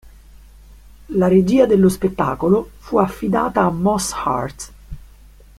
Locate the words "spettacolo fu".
1.87-2.97